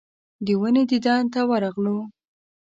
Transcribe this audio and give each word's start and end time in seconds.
د 0.45 0.47
ونې 0.59 0.83
دیدن 0.89 1.23
ته 1.33 1.41
ورغلو. 1.49 1.97